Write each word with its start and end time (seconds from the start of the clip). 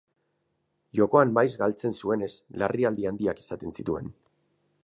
Jokoan 0.99 1.35
maiz 1.35 1.51
galtzen 1.63 1.95
zuenez, 1.99 2.31
larrialdi 2.63 3.09
handiak 3.11 3.45
izaten 3.47 3.77
zituen. 3.81 4.15